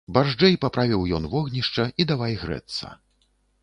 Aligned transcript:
Барзджэй 0.17 0.55
паправіў 0.63 1.05
ён 1.19 1.29
вогнішча 1.35 1.89
і 2.01 2.11
давай 2.15 2.33
грэцца. 2.47 2.87